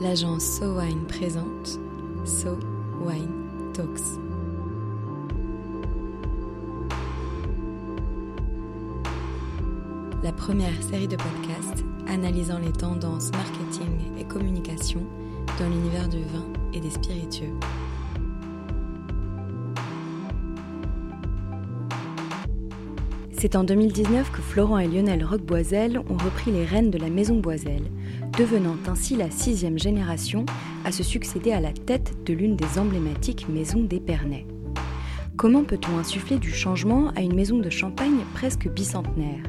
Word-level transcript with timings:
l'agence 0.00 0.44
So 0.44 0.78
Wine 0.78 1.06
présente 1.06 1.78
So 2.24 2.58
Wine 3.00 3.30
Talks. 3.72 4.18
La 10.22 10.32
première 10.32 10.82
série 10.82 11.08
de 11.08 11.16
podcasts 11.16 11.84
analysant 12.08 12.58
les 12.58 12.72
tendances 12.72 13.30
marketing 13.32 14.18
et 14.18 14.24
communication 14.24 15.00
dans 15.58 15.68
l'univers 15.68 16.08
du 16.08 16.22
vin 16.22 16.46
et 16.72 16.80
des 16.80 16.90
spiritueux. 16.90 17.52
C'est 23.46 23.56
en 23.56 23.64
2019 23.64 24.32
que 24.32 24.40
Florent 24.40 24.78
et 24.78 24.88
Lionel 24.88 25.22
Roqueboisel 25.22 25.98
ont 25.98 26.16
repris 26.16 26.50
les 26.50 26.64
rênes 26.64 26.90
de 26.90 26.96
la 26.96 27.10
maison 27.10 27.36
Boisel, 27.40 27.90
devenant 28.38 28.76
ainsi 28.88 29.14
la 29.14 29.30
sixième 29.30 29.78
génération 29.78 30.44
à 30.84 30.90
se 30.90 31.04
succéder 31.04 31.52
à 31.52 31.60
la 31.60 31.72
tête 31.72 32.24
de 32.24 32.34
l'une 32.34 32.56
des 32.56 32.78
emblématiques 32.78 33.48
maisons 33.48 33.82
d'Épernay. 33.82 34.44
Comment 35.36 35.62
peut-on 35.62 35.98
insuffler 35.98 36.38
du 36.38 36.52
changement 36.52 37.10
à 37.16 37.20
une 37.20 37.34
maison 37.34 37.58
de 37.58 37.70
champagne 37.70 38.24
presque 38.34 38.68
bicentenaire? 38.68 39.44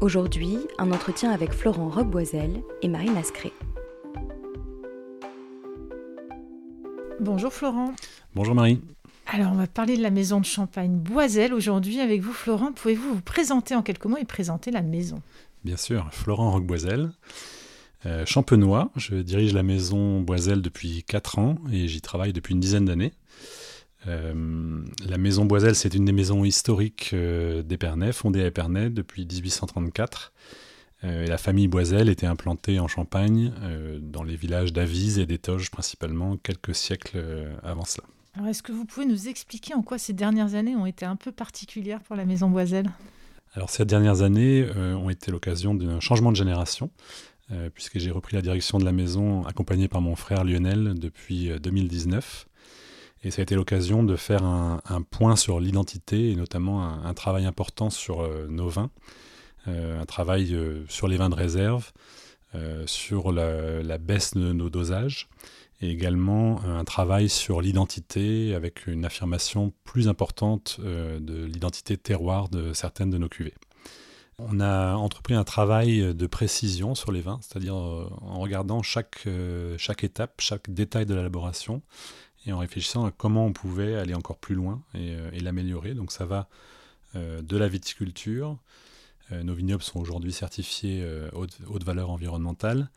Aujourd'hui, 0.00 0.56
un 0.78 0.90
entretien 0.90 1.32
avec 1.32 1.52
Florent 1.52 1.90
Roqueboisel 1.90 2.62
et 2.80 2.88
Marine 2.88 3.16
Ascré. 3.16 3.52
Bonjour 7.20 7.52
Florent. 7.52 7.92
Bonjour 8.34 8.54
Marie. 8.54 8.80
Alors, 9.26 9.52
on 9.52 9.56
va 9.56 9.66
parler 9.66 9.98
de 9.98 10.02
la 10.02 10.10
maison 10.10 10.40
de 10.40 10.46
champagne 10.46 10.96
Boiselle 10.96 11.52
aujourd'hui 11.52 12.00
avec 12.00 12.22
vous, 12.22 12.32
Florent. 12.32 12.72
Pouvez-vous 12.72 13.16
vous 13.16 13.20
présenter 13.20 13.74
en 13.74 13.82
quelques 13.82 14.06
mots 14.06 14.16
et 14.16 14.24
présenter 14.24 14.70
la 14.70 14.80
maison? 14.80 15.20
Bien 15.64 15.76
sûr, 15.76 16.08
Florent 16.12 16.52
Roqueboisel, 16.52 17.10
euh, 18.06 18.24
champenois. 18.26 18.92
Je 18.94 19.16
dirige 19.16 19.52
la 19.52 19.64
maison 19.64 20.20
Boiselle 20.20 20.62
depuis 20.62 21.02
4 21.02 21.38
ans 21.40 21.56
et 21.72 21.88
j'y 21.88 22.00
travaille 22.00 22.32
depuis 22.32 22.54
une 22.54 22.60
dizaine 22.60 22.84
d'années. 22.84 23.12
Euh, 24.06 24.84
la 25.08 25.18
maison 25.18 25.44
Boiselle, 25.44 25.74
c'est 25.74 25.94
une 25.94 26.04
des 26.04 26.12
maisons 26.12 26.44
historiques 26.44 27.10
euh, 27.12 27.62
d'Épernay, 27.62 28.12
fondée 28.12 28.42
à 28.42 28.46
Épernay 28.46 28.90
depuis 28.90 29.26
1834. 29.26 30.32
et 31.02 31.26
la 31.26 31.38
famille 31.38 31.66
Boiselle 31.66 32.08
était 32.08 32.26
implantée 32.26 32.78
en 32.78 32.86
Champagne, 32.86 33.52
dans 34.00 34.22
les 34.22 34.36
villages 34.36 34.72
d'Avise 34.72 35.18
et 35.18 35.26
d'Étoges 35.26 35.70
principalement, 35.70 36.36
quelques 36.36 36.74
siècles 36.74 37.20
avant 37.62 37.84
cela. 37.84 38.06
Alors, 38.34 38.48
est-ce 38.48 38.62
que 38.62 38.72
vous 38.72 38.84
pouvez 38.84 39.06
nous 39.06 39.28
expliquer 39.28 39.74
en 39.74 39.82
quoi 39.82 39.98
ces 39.98 40.12
dernières 40.12 40.54
années 40.54 40.74
ont 40.76 40.86
été 40.86 41.04
un 41.04 41.16
peu 41.16 41.30
particulières 41.30 42.00
pour 42.00 42.16
la 42.16 42.24
Maison 42.24 42.50
Boiselle 42.50 42.90
Alors, 43.54 43.70
ces 43.70 43.84
dernières 43.84 44.22
années 44.22 44.68
ont 44.76 45.10
été 45.10 45.30
l'occasion 45.30 45.72
d'un 45.74 46.00
changement 46.00 46.32
de 46.32 46.36
génération, 46.36 46.90
euh, 47.50 47.70
puisque 47.72 47.98
j'ai 47.98 48.10
repris 48.10 48.36
la 48.36 48.42
direction 48.42 48.78
de 48.78 48.84
la 48.84 48.92
maison 48.92 49.44
accompagné 49.44 49.88
par 49.88 50.00
mon 50.00 50.16
frère 50.16 50.44
Lionel 50.44 50.94
depuis 50.98 51.50
2019. 51.60 52.46
Euh, 52.46 53.26
et 53.26 53.30
ça 53.30 53.40
a 53.40 53.42
été 53.42 53.54
l'occasion 53.54 54.04
de 54.04 54.14
faire 54.14 54.44
un, 54.44 55.02
point 55.10 55.34
sur 55.34 55.58
l'identité 55.58 56.30
et 56.30 56.36
notamment 56.36 56.84
un, 56.84 57.14
travail 57.14 57.46
important 57.46 57.90
sur 57.90 58.22
nos 58.48 58.68
vins, 58.68 58.90
un 59.66 60.04
travail 60.06 60.56
sur 60.88 61.08
les 61.08 61.16
vins 61.16 61.28
de 61.28 61.34
réserve, 61.34 61.90
sur 62.86 63.32
la 63.32 63.98
baisse 63.98 64.34
de 64.34 64.52
nos 64.52 64.70
dosages 64.70 65.28
et 65.80 65.90
également 65.90 66.60
euh, 66.64 66.78
un 66.78 66.84
travail 66.84 67.28
sur 67.28 67.60
l'identité 67.60 68.54
avec 68.54 68.86
une 68.86 69.04
affirmation 69.04 69.72
plus 69.84 70.08
importante 70.08 70.78
euh, 70.80 71.20
de 71.20 71.44
l'identité 71.44 71.96
terroir 71.96 72.48
de 72.48 72.72
certaines 72.72 73.10
de 73.10 73.18
nos 73.18 73.28
cuvées. 73.28 73.54
On 74.38 74.60
a 74.60 74.94
entrepris 74.94 75.34
un 75.34 75.44
travail 75.44 76.14
de 76.14 76.26
précision 76.26 76.94
sur 76.94 77.10
les 77.10 77.20
vins, 77.20 77.40
c'est-à-dire 77.42 77.76
euh, 77.76 78.08
en 78.20 78.38
regardant 78.38 78.82
chaque, 78.82 79.26
chaque 79.78 80.04
étape, 80.04 80.40
chaque 80.40 80.70
détail 80.70 81.06
de 81.06 81.14
l'élaboration 81.14 81.82
et 82.46 82.52
en 82.52 82.58
réfléchissant 82.58 83.04
à 83.04 83.10
comment 83.10 83.46
on 83.46 83.52
pouvait 83.52 83.96
aller 83.96 84.14
encore 84.14 84.38
plus 84.38 84.54
loin 84.54 84.80
et, 84.94 85.16
et 85.32 85.40
l'améliorer. 85.40 85.94
Donc 85.94 86.12
ça 86.12 86.24
va 86.24 86.48
de 87.14 87.56
la 87.56 87.68
viticulture, 87.68 88.58
nos 89.30 89.54
vignobles 89.54 89.82
sont 89.82 89.98
aujourd'hui 89.98 90.32
certifiés 90.32 91.04
haute, 91.32 91.84
valeur 91.84 92.10
environnementale, 92.10 92.90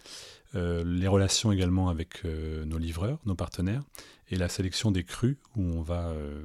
euh, 0.56 0.84
les 0.85 1.08
relations 1.08 1.52
également 1.52 1.90
avec 1.90 2.25
euh, 2.25 2.66
nos 2.66 2.78
livreurs, 2.78 3.19
nos 3.25 3.35
partenaires, 3.35 3.84
et 4.29 4.35
la 4.35 4.50
sélection 4.50 4.91
des 4.91 5.03
crus 5.03 5.38
où 5.56 5.62
on 5.62 5.81
va, 5.81 6.09
euh, 6.09 6.44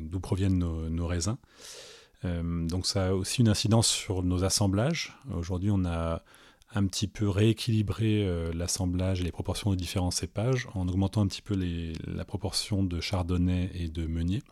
d'où 0.00 0.20
proviennent 0.20 0.58
nos, 0.58 1.06
raisins. 1.06 1.36
Donc 2.24 2.86
ça 2.86 3.08
a 3.08 3.12
aussi 3.12 3.40
une 3.40 3.48
incidence 3.48 3.88
sur 3.88 4.22
nos 4.22 4.44
assemblages. 4.44 5.16
Aujourd'hui, 5.34 5.70
on 5.72 5.84
a 5.84 6.22
un 6.74 6.86
petit 6.86 7.08
peu 7.08 7.28
rééquilibré 7.28 8.24
l'assemblage 8.54 9.20
et 9.20 9.24
les 9.24 9.32
proportions 9.32 9.70
de 9.70 9.76
différents 9.76 10.10
cépages 10.10 10.68
en 10.74 10.88
augmentant 10.88 11.22
un 11.22 11.26
petit 11.26 11.42
peu 11.42 11.58
la 12.06 12.24
proportion 12.24 12.82
de 12.84 13.00
chardonnay 13.00 13.70
et 13.74 13.88
de 13.88 14.06
meunier. 14.06 14.42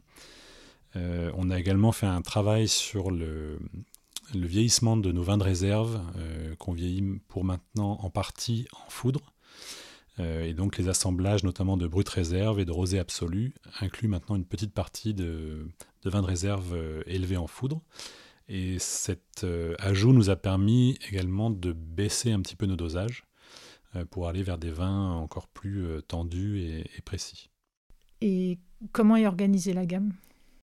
on 0.97 1.50
a 1.50 1.59
également 1.59 1.92
fait 1.92 2.06
un 2.06 2.22
travail 2.22 2.69
sur 2.69 3.10
le, 3.10 3.59
vieillissement 4.34 4.97
de 4.97 5.12
nos 5.12 5.22
vins 5.22 5.38
de 5.38 5.42
réserve, 5.42 6.00
euh, 6.16 6.54
qu'on 6.56 6.72
vieillit 6.72 7.20
pour 7.28 7.44
maintenant 7.44 7.98
en 8.03 8.10
partie 8.10 8.66
en 8.72 8.91
foudre. 8.91 9.32
Euh, 10.20 10.44
et 10.44 10.54
donc 10.54 10.78
les 10.78 10.88
assemblages 10.88 11.42
notamment 11.42 11.76
de 11.76 11.86
brut 11.88 12.08
réserve 12.08 12.60
et 12.60 12.64
de 12.64 12.70
rosé 12.70 12.98
absolu 12.98 13.54
incluent 13.81 14.08
maintenant 14.08 14.36
une 14.36 14.44
petite 14.44 14.72
partie 14.72 15.14
de, 15.14 15.66
vins 16.04 16.22
de 16.22 16.26
réserve 16.26 16.75
euh, 16.75 17.03
élevés 17.06 17.36
en 17.36 17.47
foudre. 17.47 17.82
Et 18.48 18.78
cet 18.80 19.47
ajout 19.78 20.12
nous 20.12 20.28
a 20.28 20.34
permis 20.34 20.98
également 21.09 21.50
de 21.50 21.72
baisser 21.72 22.32
un 22.32 22.41
petit 22.41 22.56
peu 22.56 22.66
nos 22.66 22.75
dosages 22.75 23.25
pour 24.10 24.26
aller 24.26 24.42
vers 24.42 24.59
des 24.59 24.72
vins 24.72 25.12
encore 25.12 25.47
plus 25.47 25.84
tendus 26.09 26.59
et, 26.59 26.80
et 26.80 27.00
précis. 27.00 27.48
Et 28.20 28.59
comment 28.91 29.14
est 29.14 29.28
organisée 29.28 29.72
la 29.72 29.86
gamme? 29.86 30.14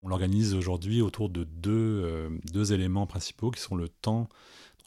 On 0.03 0.09
l'organise 0.09 0.53
aujourd'hui 0.53 1.01
autour 1.01 1.29
de 1.29 1.47
euh, 1.65 2.29
deux, 2.51 2.73
éléments 2.73 3.07
principaux 3.07 3.51
qui 3.51 3.61
sont 3.61 3.75
le 3.75 3.87
temps, 3.87 4.27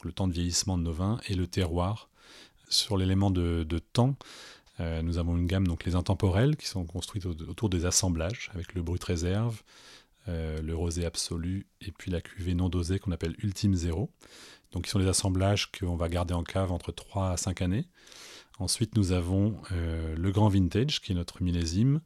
le 0.03 0.13
temps 0.13 0.29
de 0.29 0.33
vieillissement 0.35 0.77
de 0.77 0.83
nos 0.83 0.93
vins 0.93 1.19
et 1.27 1.35
le 1.35 1.47
terroir. 1.47 2.11
Sur 2.69 2.97
l'élément 2.97 3.31
de, 3.31 3.79
temps, 3.93 4.17
euh, 4.81 5.03
nous 5.03 5.19
avons 5.19 5.37
une 5.37 5.47
gamme, 5.47 5.67
donc 5.67 5.85
les 5.85 5.95
intemporels, 5.95 6.57
qui 6.57 6.67
sont 6.67 6.85
construites 6.85 7.27
autour 7.27 7.69
des 7.69 7.87
assemblages, 7.87 8.51
avec 8.55 8.75
le 8.75 8.83
brut 8.83 9.03
réserve, 9.03 9.63
euh, 10.29 10.61
le 10.61 10.75
rosé 10.75 11.05
absolu, 11.05 11.67
et 11.81 11.93
puis 11.93 12.11
la 12.11 12.21
cuvée 12.21 12.55
non 12.55 12.69
dosée 12.69 12.99
qu'on 12.99 13.13
appelle 13.13 13.37
Ultime 13.43 13.75
Zéro. 13.75 14.11
Donc, 14.73 14.85
qui 14.85 14.91
sont 14.91 14.99
des 14.99 15.09
assemblages 15.09 15.71
qu'on 15.71 15.97
va 15.97 16.09
garder 16.09 16.35
en 16.35 16.43
cave 16.43 16.73
entre 16.73 16.93
3 16.93 17.31
à 17.31 17.37
5 17.37 17.63
années. 17.63 17.87
Ensuite, 18.59 18.97
nous 18.97 19.13
avons 19.13 19.57
le 19.71 20.31
Grand 20.33 20.49
Vintage, 20.49 21.01
qui 21.01 21.13
est 21.13 21.15
notre 21.15 21.43
millésime, 21.43 22.01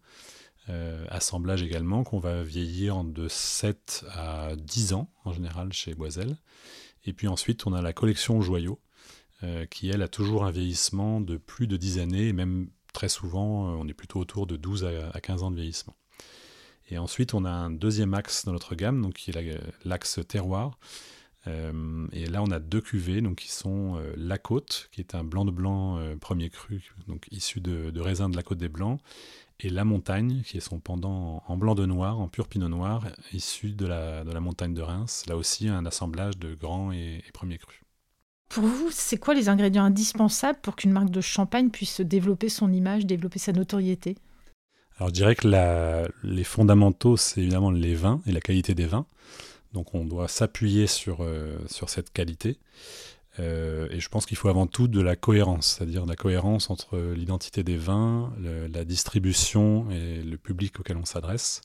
euh, 0.70 1.04
assemblage 1.08 1.62
également 1.62 2.04
qu'on 2.04 2.18
va 2.18 2.42
vieillir 2.42 3.02
de 3.02 3.28
7 3.28 4.04
à 4.12 4.54
10 4.56 4.92
ans 4.92 5.10
en 5.24 5.32
général 5.32 5.72
chez 5.72 5.94
Boiselle. 5.94 6.36
Et 7.06 7.12
puis 7.12 7.28
ensuite 7.28 7.66
on 7.66 7.72
a 7.72 7.80
la 7.80 7.92
collection 7.92 8.40
Joyaux 8.40 8.78
euh, 9.42 9.64
qui 9.66 9.88
elle 9.88 10.02
a 10.02 10.08
toujours 10.08 10.44
un 10.44 10.50
vieillissement 10.50 11.20
de 11.20 11.38
plus 11.38 11.66
de 11.66 11.76
10 11.76 11.98
années 11.98 12.28
et 12.28 12.32
même 12.34 12.68
très 12.92 13.08
souvent 13.08 13.68
euh, 13.68 13.76
on 13.78 13.88
est 13.88 13.94
plutôt 13.94 14.20
autour 14.20 14.46
de 14.46 14.56
12 14.56 14.84
à, 15.14 15.20
15 15.20 15.42
ans 15.42 15.50
de 15.50 15.56
vieillissement. 15.56 15.96
Et 16.90 16.98
ensuite 16.98 17.32
on 17.32 17.44
a 17.44 17.50
un 17.50 17.70
deuxième 17.70 18.12
axe 18.12 18.44
dans 18.44 18.52
notre 18.52 18.74
gamme 18.74 19.00
donc 19.00 19.14
qui 19.14 19.30
est 19.30 19.60
l'axe 19.84 20.20
terroir. 20.28 20.78
et 21.46 22.26
là, 22.26 22.42
on 22.42 22.50
a 22.50 22.58
deux 22.58 22.82
cuvées 22.82 23.22
donc, 23.22 23.38
qui 23.38 23.50
sont 23.50 23.98
La 24.16 24.36
Côte, 24.36 24.88
qui 24.92 25.00
est 25.00 25.14
un 25.14 25.24
blanc 25.24 25.44
de 25.46 25.50
blanc 25.50 25.98
premier 26.20 26.50
cru, 26.50 26.92
donc 27.08 27.26
issu 27.30 27.60
de, 27.60 27.98
raisins 28.00 28.30
de 28.30 28.36
la 28.36 28.42
Côte 28.42 28.58
des 28.58 28.68
Blancs, 28.68 29.00
et 29.60 29.70
La 29.70 29.84
Montagne, 29.84 30.42
qui 30.44 30.58
est 30.58 30.60
son 30.60 30.80
pendant 30.80 31.42
en 31.46 31.56
blanc 31.56 31.74
de 31.74 31.86
noir, 31.86 32.20
en 32.20 32.28
pur 32.28 32.48
pinot 32.48 32.68
noir, 32.68 33.06
issu 33.32 33.72
de 33.72 33.86
la 33.86 34.40
montagne 34.40 34.74
de 34.74 34.82
Reims. 34.82 35.24
Là 35.28 35.36
aussi, 35.36 35.68
un 35.68 35.86
assemblage 35.86 36.36
de 36.38 36.54
grands 36.54 36.92
et, 36.92 37.22
premiers 37.32 37.58
crus. 37.58 37.80
Pour 38.50 38.64
vous, 38.64 38.88
c'est 38.90 39.16
quoi 39.16 39.32
les 39.32 39.48
ingrédients 39.48 39.84
indispensables 39.84 40.58
pour 40.60 40.74
qu'une 40.74 40.90
marque 40.90 41.10
de 41.10 41.20
champagne 41.20 41.70
puisse 41.70 42.00
développer 42.00 42.48
son 42.48 42.72
image, 42.72 43.06
développer 43.06 43.38
sa 43.38 43.52
notoriété? 43.52 44.16
Alors 44.98 45.08
je 45.08 45.14
dirais 45.14 45.36
que 45.36 45.46
les 46.24 46.44
fondamentaux, 46.44 47.16
c'est 47.16 47.40
évidemment 47.40 47.70
les 47.70 47.94
vins 47.94 48.20
et 48.26 48.32
la 48.32 48.40
qualité 48.40 48.74
des 48.74 48.86
vins. 48.86 49.06
Donc 49.72 49.94
on 49.94 50.04
doit 50.04 50.26
s'appuyer 50.26 50.88
sur, 50.88 51.18
euh, 51.20 51.58
sur 51.68 51.88
cette 51.88 52.12
qualité. 52.12 52.58
Euh, 53.38 53.86
et 53.92 54.00
je 54.00 54.08
pense 54.08 54.26
qu'il 54.26 54.36
faut 54.36 54.48
avant 54.48 54.66
tout 54.66 54.88
de 54.88 55.00
la 55.00 55.14
cohérence, 55.14 55.76
c'est-à-dire 55.78 56.04
la 56.04 56.16
cohérence 56.16 56.70
entre 56.70 56.98
l'identité 56.98 57.62
des 57.62 57.76
vins, 57.76 58.32
la 58.40 58.84
distribution 58.84 59.88
et 59.92 60.22
le 60.22 60.36
public 60.36 60.80
auquel 60.80 60.96
on 60.96 61.04
s'adresse. 61.04 61.62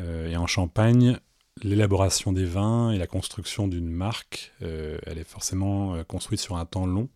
Euh, 0.00 0.28
et 0.28 0.36
en 0.36 0.46
Champagne, 0.46 1.18
l'élaboration 1.62 2.32
des 2.32 2.44
vins 2.44 2.90
et 2.90 2.98
la 2.98 3.06
construction 3.06 3.68
d'une 3.68 3.90
marque, 3.90 4.52
euh, 4.62 4.98
elle 5.06 5.18
est 5.18 5.28
forcément 5.28 6.02
construite 6.04 6.40
sur 6.40 6.56
un 6.56 6.66
temps 6.66 6.86
long. 6.86 7.08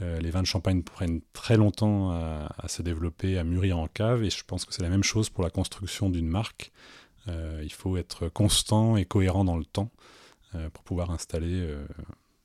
les 0.00 0.30
vins 0.30 0.42
de 0.42 0.46
Champagne 0.46 0.82
prennent 0.82 1.20
très 1.32 1.56
longtemps 1.56 2.10
à, 2.10 2.66
se 2.66 2.82
développer, 2.82 3.38
à 3.38 3.44
mûrir 3.44 3.78
en 3.78 3.86
cave, 3.86 4.24
et 4.24 4.30
je 4.30 4.42
pense 4.44 4.64
que 4.64 4.74
c'est 4.74 4.82
la 4.82 4.88
même 4.88 5.04
chose 5.04 5.30
pour 5.30 5.44
la 5.44 5.50
construction 5.50 6.10
d'une 6.10 6.26
marque. 6.26 6.72
il 7.28 7.72
faut 7.72 7.96
être 7.96 8.28
constant 8.28 8.96
et 8.96 9.04
cohérent 9.04 9.44
dans 9.44 9.56
le 9.56 9.64
temps 9.64 9.90
pour 10.72 10.82
pouvoir 10.82 11.12
installer 11.12 11.68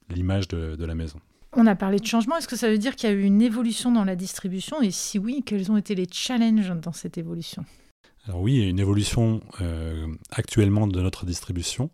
l'image 0.10 0.48
de, 0.48 0.86
la 0.86 0.96
maison. 0.96 1.20
On 1.54 1.66
a 1.66 1.76
parlé 1.76 2.00
de 2.00 2.06
changement. 2.06 2.38
Est-ce 2.38 2.48
que 2.48 2.56
ça 2.56 2.70
veut 2.70 2.78
dire 2.78 2.96
qu'il 2.96 3.10
y 3.10 3.12
a 3.12 3.16
eu 3.16 3.24
une 3.24 3.42
évolution 3.42 3.92
dans 3.92 4.04
la 4.04 4.16
distribution? 4.16 4.82
Et 4.82 4.92
si 4.92 5.18
oui, 5.18 5.44
quels 5.46 5.72
ont 5.72 5.78
été 5.78 5.96
les 5.96 6.08
challenges 6.12 6.72
dans 6.82 6.92
cette 6.92 7.18
évolution? 7.18 7.66
Alors 8.28 8.42
oui, 8.42 8.56
il 8.56 8.64
y 8.64 8.66
a 8.66 8.70
une 8.70 8.80
évolution 8.80 9.42
euh, 9.62 10.06
actuellement 10.32 10.86
de 10.86 11.02
notre 11.02 11.26
distribution, 11.26 11.90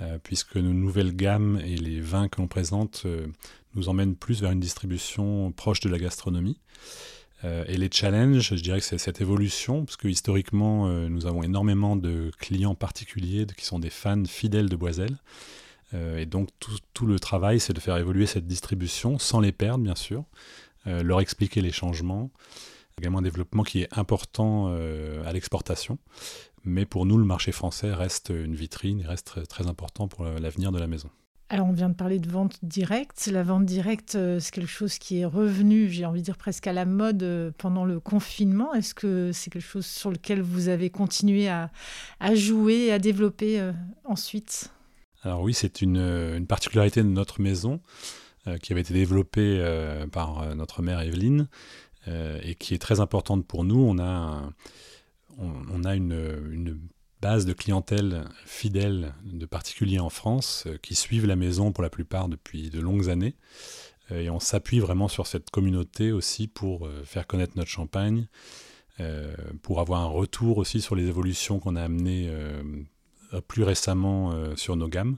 euh, 0.00 0.18
puisque 0.22 0.56
nos 0.56 0.72
nouvelles 0.72 1.14
gammes 1.14 1.60
et 1.64 1.76
les 1.76 2.00
vins 2.00 2.28
que 2.28 2.40
l'on 2.40 2.46
présente 2.46 3.02
euh, 3.04 3.26
nous 3.74 3.88
emmènent 3.88 4.14
plus 4.14 4.42
vers 4.42 4.52
une 4.52 4.60
distribution 4.60 5.50
proche 5.50 5.80
de 5.80 5.88
la 5.88 5.98
gastronomie. 5.98 6.60
et 7.44 7.76
les 7.76 7.90
challenges, 7.92 8.54
je 8.54 8.62
dirais 8.62 8.80
que 8.80 8.86
c'est 8.86 8.98
cette 8.98 9.20
évolution, 9.20 9.84
parce 9.84 9.96
que 9.96 10.08
historiquement, 10.08 10.88
nous 10.88 11.26
avons 11.26 11.42
énormément 11.42 11.94
de 11.94 12.30
clients 12.38 12.74
particuliers 12.74 13.46
qui 13.56 13.64
sont 13.64 13.78
des 13.78 13.90
fans 13.90 14.24
fidèles 14.24 14.68
de 14.68 14.74
Boiselle. 14.74 15.16
Et 15.92 16.26
donc 16.26 16.48
tout, 16.94 17.06
le 17.06 17.20
travail, 17.20 17.60
c'est 17.60 17.74
de 17.74 17.78
faire 17.78 17.98
évoluer 17.98 18.26
cette 18.26 18.46
distribution 18.46 19.18
sans 19.18 19.40
les 19.40 19.52
perdre, 19.52 19.84
bien 19.84 19.94
sûr, 19.94 20.24
leur 20.86 21.20
expliquer 21.20 21.60
les 21.60 21.72
changements, 21.72 22.30
également 22.98 23.18
un 23.18 23.22
développement 23.22 23.62
qui 23.62 23.82
est 23.82 23.88
important 23.92 24.68
euh, 24.68 25.24
à 25.26 25.32
l'exportation. 25.32 25.98
Mais 26.64 26.86
pour 26.86 27.06
nous, 27.06 27.18
le 27.18 27.24
marché 27.24 27.52
français 27.52 27.92
reste 27.92 28.30
une 28.30 28.54
vitrine 28.54 29.00
et 29.00 29.06
reste 29.06 29.46
très, 29.48 29.66
important 29.66 30.08
pour 30.08 30.24
l'avenir 30.24 30.72
de 30.72 30.78
la 30.78 30.86
maison. 30.88 31.08
Alors 31.48 31.68
on 31.68 31.72
vient 31.72 31.88
de 31.88 31.94
parler 31.94 32.18
de 32.18 32.28
vente 32.28 32.58
directe. 32.64 33.28
La 33.32 33.44
vente 33.44 33.64
directe, 33.64 34.18
c'est 34.40 34.50
quelque 34.50 34.68
chose 34.68 34.98
qui 34.98 35.20
est 35.20 35.24
revenu, 35.24 35.88
j'ai 35.88 36.04
envie 36.04 36.20
de 36.20 36.24
dire 36.24 36.36
presque 36.36 36.66
à 36.66 36.72
la 36.72 36.84
mode 36.84 37.54
pendant 37.56 37.84
le 37.84 38.00
confinement. 38.00 38.74
Est-ce 38.74 38.94
que 38.94 39.30
c'est 39.32 39.50
quelque 39.50 39.62
chose 39.62 39.86
sur 39.86 40.10
lequel 40.10 40.42
vous 40.42 40.66
avez 40.66 40.90
continué 40.90 41.48
à, 41.48 41.70
à 42.18 42.34
jouer 42.34 42.86
et 42.86 42.92
à 42.92 42.98
développer 42.98 43.62
ensuite? 44.02 44.72
Alors 45.26 45.42
oui, 45.42 45.54
c'est 45.54 45.82
une, 45.82 46.46
particularité 46.46 47.02
de 47.02 47.08
notre 47.08 47.40
maison 47.40 47.80
euh, 48.46 48.58
qui 48.58 48.72
avait 48.72 48.82
été 48.82 48.94
développée 48.94 49.58
euh, 49.58 50.06
par 50.06 50.42
euh, 50.42 50.54
notre 50.54 50.82
mère 50.82 51.00
Evelyne 51.00 51.48
et 52.06 52.54
qui 52.54 52.74
est 52.74 52.78
très 52.78 53.00
importante 53.00 53.46
pour 53.46 53.64
nous. 53.64 53.80
On 53.80 53.98
a, 53.98 54.50
on, 55.38 55.84
a 55.84 55.94
une, 55.94 56.78
base 57.20 57.46
de 57.46 57.52
clientèle 57.54 58.24
fidèle 58.44 59.14
de 59.24 59.46
particuliers 59.46 59.98
en 59.98 60.10
France 60.10 60.68
qui 60.82 60.94
suivent 60.94 61.26
la 61.26 61.34
maison 61.34 61.72
pour 61.72 61.82
la 61.82 61.90
plupart 61.90 62.28
depuis 62.28 62.68
de 62.70 62.78
longues 62.78 63.08
années. 63.08 63.34
et 64.10 64.28
on 64.28 64.38
s'appuie 64.38 64.80
vraiment 64.80 65.08
sur 65.08 65.26
cette 65.26 65.50
communauté 65.50 66.12
aussi 66.12 66.46
pour 66.46 66.88
faire 67.04 67.26
connaître 67.26 67.54
notre 67.56 67.70
champagne, 67.70 68.28
pour 69.62 69.80
avoir 69.80 70.02
un 70.02 70.08
retour 70.08 70.58
aussi 70.58 70.82
sur 70.82 70.94
les 70.94 71.08
évolutions 71.08 71.58
qu'on 71.58 71.74
a 71.74 71.82
amenées 71.82 72.30
euh, 73.32 73.40
plus 73.40 73.62
récemment 73.62 74.32
euh, 74.32 74.56
sur 74.56 74.76
nos 74.76 74.88
gammes. 74.88 75.16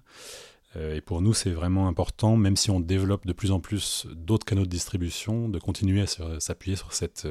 Euh, 0.76 0.97
et 0.97 1.00
pour 1.00 1.23
nous, 1.23 1.35
c'est 1.35 1.50
vraiment 1.50 1.88
important, 1.88 2.37
même 2.37 2.56
si 2.56 2.70
on 2.70 2.81
développe 2.81 3.26
de 3.26 3.32
plus 3.32 3.50
en 3.50 3.61
plus 3.61 4.06
d'autres 4.12 4.44
canaux 4.44 4.65
de 4.65 4.70
distribution, 4.70 5.49
de 5.49 5.59
continuer 5.59 6.03
à 6.03 6.41
s'appuyer 6.41 6.76
sur 6.76 6.93
cette, 6.93 7.26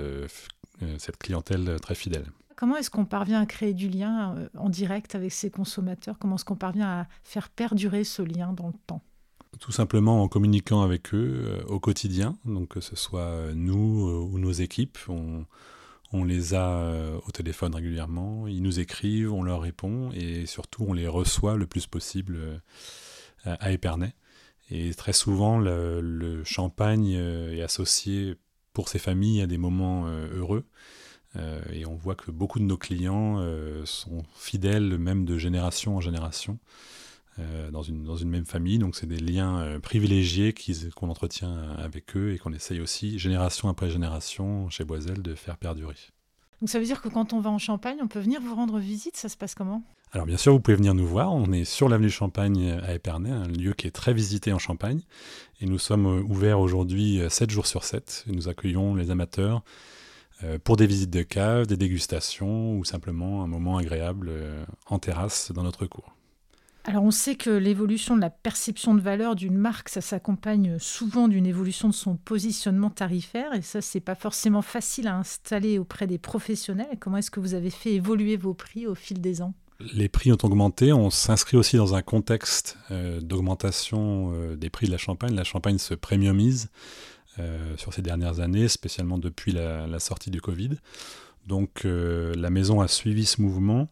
cette 0.97 1.17
clientèle 1.17 1.77
très 1.81 1.95
fidèle. 1.95 2.25
Comment 2.55 2.77
est-ce 2.77 2.89
qu'on 2.89 3.05
parvient 3.05 3.41
à 3.41 3.45
créer 3.45 3.73
du 3.73 3.87
lien 3.87 4.35
en 4.57 4.69
direct 4.69 5.13
avec 5.13 5.31
ses 5.31 5.51
consommateurs? 5.51 6.17
Comment 6.19 6.35
est-ce 6.35 6.45
qu'on 6.45 6.55
parvient 6.55 6.87
à 6.87 7.07
faire 7.23 7.49
perdurer 7.49 8.03
ce 8.03 8.23
lien 8.23 8.53
dans 8.53 8.67
le 8.67 8.73
temps? 8.87 9.03
Tout 9.59 9.71
simplement 9.71 10.23
en 10.23 10.27
communiquant 10.27 10.81
avec 10.81 11.13
eux 11.13 11.63
au 11.67 11.79
quotidien, 11.79 12.35
donc 12.45 12.69
que 12.69 12.81
ce 12.81 12.95
soit 12.95 13.53
nous 13.53 14.27
ou 14.31 14.39
nos 14.39 14.51
équipes, 14.51 14.97
on, 15.07 15.45
on 16.13 16.23
les 16.23 16.53
a 16.53 16.69
euh, 16.69 17.19
au 17.27 17.31
téléphone 17.31 17.75
régulièrement, 17.75 18.47
ils 18.47 18.61
nous 18.61 18.79
écrivent, 18.79 19.33
on 19.33 19.43
leur 19.43 19.61
répond 19.61 20.09
et 20.13 20.45
surtout 20.45 20.85
on 20.87 20.93
les 20.93 21.07
reçoit 21.07 21.55
le 21.55 21.67
plus 21.67 21.85
possible 21.85 22.35
euh, 22.37 22.57
à 23.45 23.71
Épernay. 23.71 24.13
Et 24.69 24.93
très 24.93 25.13
souvent, 25.13 25.57
le, 25.57 26.43
champagne 26.43 27.15
euh, 27.15 27.55
est 27.55 27.61
associé 27.61 28.35
pour 28.73 28.89
ces 28.89 28.99
familles 28.99 29.41
à 29.41 29.47
des 29.47 29.57
moments 29.57 30.07
heureux. 30.07 30.65
et 31.73 31.85
on 31.87 31.95
voit 31.95 32.15
que 32.15 32.29
beaucoup 32.29 32.59
de 32.59 32.63
nos 32.63 32.77
clients 32.77 33.43
sont 33.85 34.23
fidèles 34.35 34.99
même 34.99 35.25
de 35.25 35.35
génération 35.39 35.97
en 35.97 36.01
génération. 36.01 36.59
dans, 37.71 37.81
une, 37.81 38.03
dans 38.03 38.17
une 38.17 38.29
même 38.29 38.45
famille. 38.45 38.77
Donc 38.77 38.95
c'est 38.95 39.07
des 39.07 39.17
liens 39.17 39.79
privilégiés 39.81 40.53
qu'on 40.95 41.09
entretient 41.09 41.57
avec 41.79 42.15
eux 42.15 42.33
et 42.33 42.37
qu'on 42.37 42.53
essaye 42.53 42.79
aussi, 42.79 43.17
génération 43.17 43.67
après 43.67 43.89
génération, 43.89 44.69
chez 44.69 44.83
Boiselle, 44.83 45.23
de 45.23 45.33
faire 45.33 45.57
perdurer. 45.57 45.95
Donc 46.61 46.69
ça 46.69 46.79
veut 46.79 46.85
dire 46.85 47.01
que 47.01 47.09
quand 47.09 47.33
on 47.33 47.39
va 47.39 47.49
en 47.49 47.59
Champagne, 47.59 47.97
on 48.01 48.07
peut 48.07 48.19
venir 48.19 48.41
vous 48.41 48.55
rendre 48.55 48.79
visite, 48.79 49.15
ça 49.15 49.29
se 49.29 49.37
passe 49.37 49.53
comment? 49.53 49.83
Alors 50.13 50.25
bien 50.25 50.37
sûr, 50.37 50.53
vous 50.53 50.59
pouvez 50.59 50.77
venir 50.77 50.93
nous 50.93 51.05
voir. 51.05 51.33
On 51.33 51.51
est 51.51 51.65
sur 51.65 51.89
l'avenue 51.89 52.09
Champagne 52.09 52.79
à 52.83 52.93
Épernay, 52.93 53.29
un 53.29 53.47
lieu 53.47 53.73
qui 53.73 53.87
est 53.87 53.91
très 53.91 54.13
visité 54.13 54.53
en 54.53 54.59
Champagne. 54.59 55.01
Et 55.61 55.65
nous 55.65 55.79
sommes 55.79 56.05
ouverts 56.29 56.59
aujourd'hui 56.59 57.21
7 57.29 57.49
jours 57.49 57.67
sur 57.67 57.83
7. 57.83 58.25
nous 58.27 58.47
accueillons 58.47 58.95
les 58.95 59.11
amateurs 59.11 59.63
pour 60.63 60.77
des 60.77 60.87
visites 60.87 61.09
de 61.09 61.23
cave, 61.23 61.67
des 61.67 61.77
dégustations 61.77 62.77
ou 62.77 62.85
simplement 62.85 63.43
un 63.43 63.47
moment 63.47 63.77
agréable 63.77 64.31
en 64.85 64.99
terrasse 64.99 65.51
dans 65.51 65.63
notre 65.63 65.85
cours. 65.87 66.13
Alors 66.85 67.03
on 67.03 67.11
sait 67.11 67.35
que 67.35 67.49
l'évolution 67.49 68.15
de 68.15 68.21
la 68.21 68.29
perception 68.29 68.95
de 68.95 69.01
valeur 69.01 69.35
d'une 69.35 69.57
marque, 69.57 69.89
ça 69.89 69.99
s'accompagne 69.99 70.79
souvent 70.79 71.27
d'une 71.27 71.45
évolution 71.45 71.89
de 71.89 71.93
son 71.93 72.15
positionnement 72.15 72.89
tarifaire 72.89 73.53
et 73.53 73.61
ça 73.61 73.81
c'est 73.81 73.99
pas 73.99 74.15
forcément 74.15 74.61
facile 74.61 75.09
à 75.09 75.17
installer 75.17 75.79
auprès 75.79 76.07
des 76.07 76.17
professionnels. 76.17 76.97
Comment 77.01 77.17
est-ce 77.17 77.29
que 77.29 77.41
vous 77.41 77.55
avez 77.55 77.71
fait 77.71 77.93
évoluer 77.93 78.37
vos 78.37 78.53
prix 78.53 78.87
au 78.87 78.95
fil 78.95 79.19
des 79.19 79.41
ans? 79.41 79.53
Les 79.79 80.09
prix 80.09 80.31
ont 80.31 80.37
augmenté, 80.43 80.91
on 80.91 81.09
s'inscrit 81.09 81.57
aussi 81.57 81.77
dans 81.77 81.93
un 81.93 82.01
contexte 82.01 82.77
euh, 82.89 83.21
d'augmentation 83.21 84.31
euh, 84.33 84.55
des 84.55 84.69
prix 84.69 84.87
de 84.87 84.91
la 84.91 84.97
champagne. 84.97 85.35
La 85.35 85.43
champagne 85.43 85.77
se 85.77 85.93
premiumise 85.93 86.69
euh, 87.39 87.77
sur 87.77 87.93
ces 87.93 88.01
dernières 88.01 88.39
années, 88.39 88.67
spécialement 88.67 89.17
depuis 89.17 89.51
la, 89.51 89.99
sortie 89.99 90.31
du 90.31 90.41
Covid. 90.41 90.71
Donc 91.45 91.85
la 91.85 92.49
maison 92.49 92.81
a 92.81 92.89
suivi 92.89 93.25
ce 93.25 93.41
mouvement. 93.41 93.87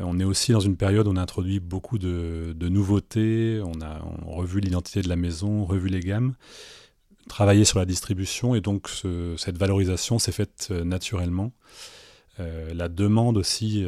On 0.00 0.18
est 0.18 0.24
aussi 0.24 0.50
dans 0.50 0.60
une 0.60 0.76
période 0.76 1.06
où 1.06 1.12
on 1.12 1.16
a 1.16 1.22
introduit 1.22 1.60
beaucoup 1.60 1.98
de, 1.98 2.52
nouveautés, 2.60 3.62
on 3.64 3.80
a 3.80 4.00
revu 4.26 4.58
l'identité 4.58 5.00
de 5.00 5.08
la 5.08 5.14
maison, 5.14 5.64
revu 5.64 5.88
les 5.88 6.00
gammes, 6.00 6.34
travaillé 7.28 7.64
sur 7.64 7.78
la 7.78 7.84
distribution 7.84 8.56
et 8.56 8.60
donc 8.60 8.90
cette 9.36 9.56
valorisation 9.56 10.18
s'est 10.18 10.32
faite 10.32 10.72
naturellement. 10.84 11.52
La 12.38 12.88
demande 12.88 13.36
aussi 13.36 13.86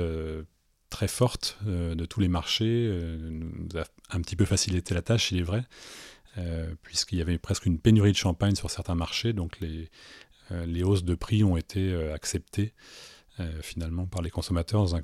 très 0.93 1.09
forte 1.09 1.59
de 1.67 2.05
tous 2.05 2.21
les 2.21 2.29
marchés 2.29 2.89
nous 3.31 3.79
a 3.79 3.85
un 4.11 4.21
petit 4.21 4.37
peu 4.37 4.45
facilité 4.45 4.95
la 4.95 5.03
tâche, 5.03 5.33
il 5.33 5.39
est 5.39 5.43
vrai, 5.43 5.65
puisqu'il 6.83 7.19
y 7.19 7.23
avait 7.23 7.39
presque 7.39 7.67
une 7.67 7.79
pénurie 7.79 8.13
de 8.13 8.17
champagne 8.17 8.55
sur 8.55 8.71
certains 8.71 8.95
marchés, 8.95 9.33
donc 9.33 9.59
les, 9.61 9.91
les 10.51 10.83
hausses 10.85 11.05
de 11.05 11.15
prix 11.15 11.43
ont 11.45 11.57
été 11.57 11.95
acceptées 12.13 12.75
finalement 13.63 14.07
par 14.07 14.23
les 14.23 14.31
consommateurs 14.31 14.83
dans 14.83 14.95
un 14.95 15.03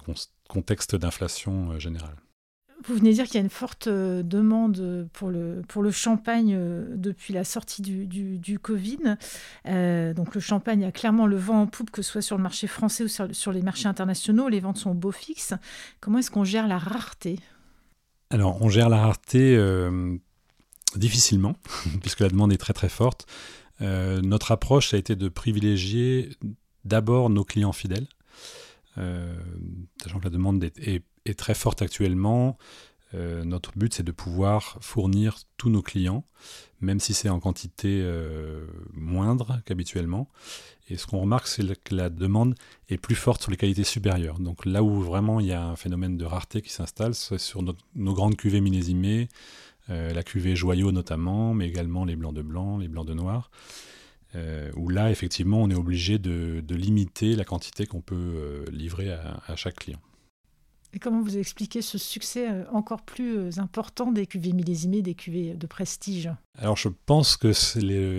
contexte 0.49 0.97
d'inflation 0.97 1.73
euh, 1.73 1.79
générale. 1.79 2.17
Vous 2.87 2.95
venez 2.95 3.13
dire 3.13 3.25
qu'il 3.27 3.35
y 3.35 3.39
a 3.39 3.43
une 3.43 3.51
forte 3.51 3.89
euh, 3.89 4.23
demande 4.23 5.09
pour 5.13 5.31
le, 5.31 5.63
pour 5.67 5.83
le 5.83 5.91
champagne 5.91 6.55
euh, 6.57 6.87
depuis 6.97 7.35
la 7.35 7.45
sortie 7.45 7.83
du, 7.83 8.07
du, 8.07 8.59
Covid. 8.59 9.17
donc 9.65 10.35
le 10.35 10.41
champagne 10.41 10.85
a 10.85 10.93
clairement 10.93 11.27
le 11.27 11.37
vent 11.37 11.63
en 11.63 11.67
poupe, 11.67 11.91
que 11.91 12.03
ce 12.03 12.13
soit 12.13 12.23
sur 12.23 12.37
le 12.37 12.43
marché 12.43 12.67
français 12.67 13.05
ou 13.05 13.09
sur, 13.09 13.53
les 13.53 13.63
marchés 13.63 13.89
internationaux. 13.89 14.49
Les 14.49 14.61
ventes 14.61 14.79
sont 14.79 14.91
au 14.91 14.95
beau 14.95 15.13
fixe. 15.13 15.55
Comment 16.01 16.19
est-ce 16.19 16.31
qu'on 16.31 16.45
gère 16.45 16.69
la 16.69 16.79
rareté? 16.79 17.39
Alors 18.31 18.63
on 18.63 18.69
gère 18.69 18.89
la 18.89 18.99
rareté 18.99 19.59
difficilement, 20.97 21.57
puisque 22.01 22.21
la 22.21 22.29
demande 22.29 22.53
est 22.53 22.59
très 22.59 22.75
très 22.75 22.89
forte. 22.89 23.27
notre 23.81 24.53
approche 24.53 24.95
a 24.95 24.99
été 24.99 25.17
de 25.17 25.29
privilégier 25.29 26.31
d'abord 26.85 27.31
nos 27.31 27.45
clients 27.45 27.73
fidèles. 27.73 28.07
Euh, 28.99 29.33
sachant 30.03 30.19
que 30.19 30.25
la 30.25 30.31
demande 30.31 30.65
est, 30.65 31.05
très 31.35 31.55
forte 31.55 31.83
actuellement, 31.83 32.59
euh, 33.15 33.43
notre 33.45 33.73
but 33.77 33.95
c'est 33.95 34.03
de 34.03 34.13
pouvoir 34.13 34.79
fournir 34.81 35.39
tous 35.57 35.71
nos 35.71 35.83
clients, 35.83 36.25
même 36.81 37.01
si 37.01 37.15
c'est 37.15 37.29
en 37.29 37.41
quantité 37.41 38.01
euh, 38.03 38.67
moindre 38.93 39.61
qu'habituellement. 39.65 40.29
Et 40.91 40.97
ce 40.97 41.07
qu'on 41.07 41.21
remarque, 41.21 41.47
c'est 41.49 41.83
que 41.83 41.95
la 41.95 42.11
demande 42.11 42.55
est 42.89 42.99
plus 42.99 43.15
forte 43.15 43.43
sur 43.43 43.51
les 43.51 43.57
qualités 43.57 43.85
supérieures. 43.85 44.39
Donc 44.39 44.65
là 44.65 44.83
où 44.83 45.01
vraiment 45.03 45.41
il 45.41 45.47
y 45.47 45.53
a 45.53 45.65
un 45.65 45.77
phénomène 45.77 46.17
de 46.17 46.25
rareté 46.25 46.63
qui 46.63 46.73
s'installe, 46.73 47.15
c'est 47.15 47.39
sur 47.39 47.63
nos 47.63 48.15
grandes 48.15 48.37
cuvées 48.37 48.61
millésimées, 48.63 49.29
la 49.89 50.23
cuvée 50.23 50.55
joyau 50.55 50.93
notamment, 50.93 51.53
mais 51.55 51.67
également 51.67 52.05
les 52.05 52.17
blancs 52.17 52.35
de 52.35 52.43
blanc, 52.43 52.79
les 52.79 52.89
blancs 52.89 53.07
de 53.07 53.15
noir. 53.15 53.51
Euh, 54.35 54.71
où 54.77 54.89
là, 54.89 55.11
effectivement, 55.11 55.63
on 55.63 55.71
est 55.71 55.75
obligé 55.75 56.19
de, 56.19 56.63
limiter 56.69 57.35
la 57.35 57.45
quantité 57.45 57.87
qu'on 57.87 58.03
peut 58.03 58.15
euh, 58.15 58.65
livrer 58.71 59.11
à, 59.11 59.57
chaque 59.57 59.77
client. 59.77 60.01
Et 60.95 60.99
comment 60.99 61.21
vous 61.21 61.37
expliquez 61.37 61.83
ce 61.83 61.99
succès 61.99 62.50
euh, 62.50 62.64
encore 62.73 63.02
plus 63.02 63.59
important 63.59 64.11
des 64.11 64.26
cuvées 64.26 64.52
millésimées, 64.52 65.02
des 65.02 65.14
cuvées 65.14 65.54
de 65.54 65.66
prestige? 65.66 66.30
Alors 66.57 66.76
je 66.76 66.88
pense 66.88 67.37
que 67.37 67.52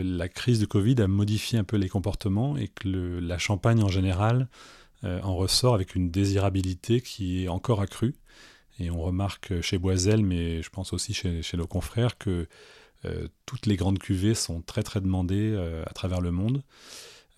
la 0.03 0.29
crise 0.29 0.59
de 0.59 0.65
Covid 0.65 1.01
a 1.01 1.07
modifié 1.07 1.57
un 1.57 1.63
peu 1.63 1.77
les 1.77 1.89
comportements 1.89 2.57
et 2.57 2.67
que 2.67 2.88
la 2.88 3.38
champagne 3.38 3.83
en 3.83 3.89
général 3.89 4.47
en 5.01 5.38
ressort 5.38 5.75
avec 5.75 5.95
une 5.95 6.11
désirabilité 6.11 6.99
qui 6.99 7.45
est 7.45 7.47
encore 7.47 7.79
accrue. 7.79 8.15
Et 8.79 8.91
on 8.91 9.01
remarque 9.01 9.61
chez 9.61 9.77
Boiselle, 9.77 10.25
mais 10.25 10.61
je 10.61 10.69
pense 10.69 10.91
aussi 10.91 11.13
chez 11.13 11.57
nos 11.57 11.67
confrères, 11.67 12.17
que 12.17 12.47
toutes 13.45 13.65
les 13.65 13.77
grandes 13.77 13.99
cuvées 13.99 14.35
sont 14.35 14.61
très 14.61 14.83
très 14.83 14.99
demandées 14.99 15.55
à 15.85 15.93
travers 15.93 16.19
le 16.19 16.31
monde. 16.31 16.63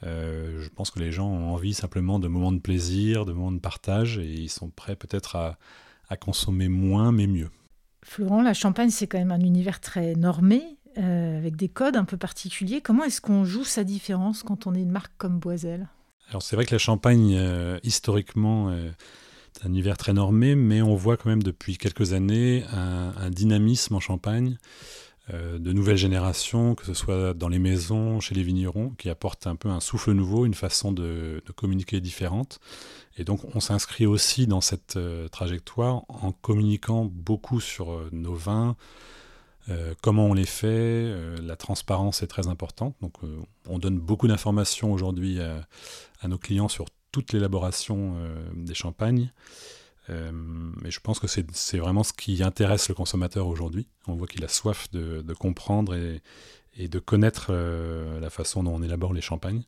Je 0.03 0.70
pense 0.70 0.91
que 0.91 1.00
les 1.00 1.12
gens 1.12 1.27
ont 1.27 1.53
envie 1.53 1.74
simplement 1.74 2.20
de 2.20 2.27
moments 2.27 2.51
de 2.51 2.60
plaisir, 2.60 3.25
de 3.25 3.34
moments 3.34 3.51
de 3.51 3.60
partage, 3.60 4.17
et 4.17 4.31
ils 4.31 4.50
sont 4.50 4.70
prêts 4.70 4.96
peut-être 4.96 5.36
à, 5.36 5.58
à 6.10 6.17
consommer 6.17 6.67
moins 6.67 7.12
mais 7.12 7.27
mieux. 7.27 7.50
Florent, 8.03 8.41
la 8.41 8.53
Champagne, 8.53 8.89
c'est 8.89 9.08
quand 9.08 9.20
même 9.20 9.31
un 9.31 9.39
univers 9.39 9.79
très 9.79 10.15
normé, 10.15 10.77
euh, 10.98 11.38
avec 11.38 11.55
des 11.55 11.70
codes 11.70 11.96
un 11.96 12.03
peu 12.03 12.17
particuliers. 12.17 12.81
Comment 12.81 13.05
est-ce 13.05 13.22
qu'on 13.22 13.46
joue 13.46 13.63
sa 13.63 13.86
différence 13.86 14.43
quand 14.43 14.67
on 14.67 14.74
est 14.74 14.81
une 14.81 14.91
marque 14.91 15.13
comme 15.17 15.39
Boiselle 15.39 15.88
Alors 16.29 16.41
c'est 16.41 16.58
vrai 16.58 16.65
que 16.65 16.75
la 16.75 16.79
Champagne, 16.79 17.34
euh, 17.38 17.79
historiquement, 17.84 18.70
euh, 18.70 18.89
est 19.55 19.65
un 19.65 19.70
univers 19.70 19.98
très 19.98 20.12
normé, 20.12 20.55
mais 20.55 20.81
on 20.81 20.96
voit 20.96 21.15
quand 21.15 21.29
même 21.29 21.43
depuis 21.43 21.77
quelques 21.77 22.12
années 22.12 22.65
un, 22.74 23.29
dynamisme 23.29 23.96
en 23.96 24.00
Champagne 24.01 24.58
de 25.31 25.71
nouvelles 25.71 25.97
générations, 25.97 26.75
que 26.75 26.85
ce 26.85 26.93
soit 26.93 27.33
dans 27.33 27.47
les 27.47 27.59
maisons, 27.59 28.19
chez 28.19 28.35
les 28.35 28.43
vignerons, 28.43 28.89
qui 28.97 29.09
apportent 29.09 29.47
un 29.47 29.55
peu 29.55 29.69
un 29.69 29.79
souffle 29.79 30.11
nouveau, 30.11 30.45
une 30.45 30.53
façon 30.53 30.91
de, 30.91 31.41
communiquer 31.55 32.01
différente. 32.01 32.59
Et 33.17 33.23
donc 33.23 33.41
on 33.55 33.59
s'inscrit 33.59 34.05
aussi 34.05 34.47
dans 34.47 34.61
cette 34.61 35.00
trajectoire 35.31 36.03
en 36.09 36.31
communiquant 36.31 37.05
beaucoup 37.05 37.59
sur 37.61 38.09
nos 38.11 38.33
vins, 38.33 38.75
euh, 39.69 39.93
comment 40.01 40.25
on 40.25 40.33
les 40.33 40.45
fait, 40.45 40.67
euh, 40.67 41.38
la 41.41 41.55
transparence 41.55 42.23
est 42.23 42.27
très 42.27 42.47
importante. 42.47 42.95
Donc, 43.01 43.13
euh, 43.23 43.39
on 43.69 43.79
donne 43.79 44.00
beaucoup 44.00 44.27
d'informations 44.27 44.91
aujourd'hui 44.91 45.39
à, 45.39 45.67
nos 46.27 46.38
clients 46.38 46.67
sur 46.67 46.85
toute 47.11 47.33
l'élaboration 47.33 48.15
des 48.55 48.73
champagnes. 48.73 49.33
Mais 50.12 50.91
je 50.91 51.00
pense 51.00 51.20
que 51.20 51.27
c'est 51.27 51.77
vraiment 51.77 52.03
ce 52.03 52.13
qui 52.13 52.44
intéresse 52.44 52.89
le 52.89 52.96
consommateur 52.96 53.48
aujourd'hui. 53.48 53.88
On 54.08 54.15
voit 54.15 54.27
qu'il 54.27 54.44
a 54.44 54.48
soif 54.48 54.89
de, 54.91 55.34
comprendre 55.34 55.96
et, 55.96 56.88
de 56.88 57.00
connaître 57.00 57.53
la 57.53 58.30
façon 58.30 58.63
dont 58.63 58.75
on 58.75 58.84
élabore 58.84 59.13
les 59.13 59.22
champagnes. 59.22 59.63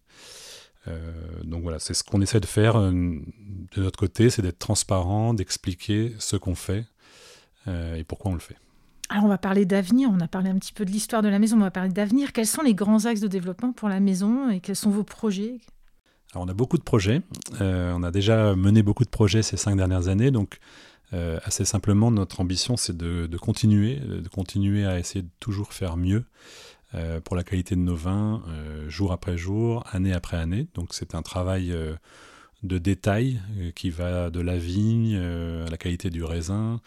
donc 1.43 1.63
voilà, 1.63 1.79
c'est 1.79 1.93
ce 1.93 2.03
qu'on 2.03 2.21
essaie 2.21 2.39
de 2.39 2.45
faire 2.45 2.79
de 2.79 3.81
notre 3.81 3.99
côté, 3.99 4.29
c'est 4.29 4.41
d'être 4.41 4.59
transparent, 4.59 5.33
d'expliquer 5.33 6.13
ce 6.19 6.35
qu'on 6.35 6.55
fait 6.55 6.85
et 7.67 8.03
pourquoi 8.03 8.31
on 8.31 8.35
le 8.35 8.39
fait. 8.39 8.57
Alors 9.09 9.25
on 9.25 9.27
va 9.27 9.37
parler 9.37 9.65
d'avenir, 9.65 10.09
on 10.11 10.19
a 10.21 10.27
parlé 10.27 10.49
un 10.49 10.57
petit 10.57 10.73
peu 10.73 10.85
de 10.85 10.91
l'histoire 10.91 11.21
de 11.21 11.27
la 11.27 11.37
maison, 11.37 11.57
on 11.57 11.59
va 11.59 11.71
parler 11.71 11.91
d'avenir. 11.91 12.33
Quels 12.33 12.47
sont 12.47 12.63
les 12.63 12.73
grands 12.73 13.05
axes 13.05 13.19
de 13.19 13.27
développement 13.27 13.71
pour 13.71 13.89
la 13.89 13.99
maison 13.99 14.49
et 14.49 14.59
quels 14.59 14.75
sont 14.75 14.89
vos 14.89 15.03
projets? 15.03 15.59
On 16.35 16.47
a 16.47 16.53
beaucoup 16.53 16.77
de 16.77 16.83
projets, 16.83 17.21
euh, 17.61 17.93
on 17.95 18.03
a 18.03 18.11
déjà 18.11 18.55
mené 18.55 18.83
beaucoup 18.83 19.03
de 19.03 19.09
projets 19.09 19.43
ces 19.43 19.57
cinq 19.57 19.75
dernières 19.75 20.07
années, 20.07 20.31
donc 20.31 20.59
euh, 21.13 21.39
assez 21.43 21.65
simplement 21.65 22.09
notre 22.09 22.41
ambition 22.41 22.75
c'est 22.75 22.97
de, 22.97 23.37
continuer, 23.37 23.97
de 23.97 24.27
continuer 24.27 24.85
à 24.85 24.97
essayer 24.97 25.21
de 25.21 25.29
toujours 25.39 25.73
faire 25.73 25.95
mieux 25.95 26.25
euh, 26.95 27.19
pour 27.21 27.35
la 27.35 27.43
qualité 27.43 27.75
de 27.75 27.81
nos 27.81 27.95
vins, 27.95 28.41
jour 28.87 29.11
après 29.11 29.37
jour, 29.37 29.83
année 29.91 30.13
après 30.13 30.37
année. 30.37 30.67
Donc 30.73 30.93
c'est 30.93 31.15
un 31.15 31.21
travail 31.21 31.75
de 32.63 32.77
détail 32.77 33.39
qui 33.75 33.89
va 33.89 34.29
de 34.29 34.39
la 34.39 34.57
vigne 34.57 35.15
à 35.15 35.69
la 35.69 35.77
qualité 35.77 36.09
du 36.09 36.23
raisin. 36.23 36.79